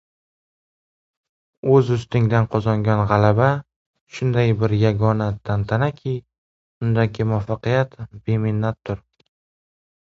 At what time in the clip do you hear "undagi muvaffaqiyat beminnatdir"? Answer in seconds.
6.89-9.09